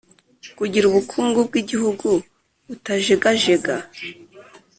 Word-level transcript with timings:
kugira 0.57 0.85
ubukungu 0.87 1.39
bw’igihugu 1.47 2.07
butajegajega 2.67 3.75